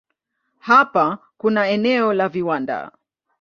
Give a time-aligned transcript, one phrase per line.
[0.59, 2.91] Hapa kuna eneo la viwanda.